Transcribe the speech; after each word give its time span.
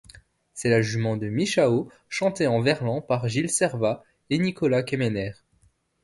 C’est 0.55 0.69
La 0.69 0.81
Jument 0.81 1.15
de 1.15 1.27
Michao 1.27 1.91
chantée 2.09 2.47
en 2.47 2.59
verlan 2.59 3.01
par 3.03 3.27
Gilles 3.27 3.51
Servat 3.51 4.03
et 4.31 4.39
Nicolas 4.39 4.81
Quémener. 4.81 5.33